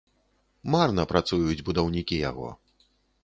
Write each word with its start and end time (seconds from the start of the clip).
Марна 0.75 1.03
працуюць 1.11 1.63
будаўнікі 1.69 2.15
яго. 2.29 2.49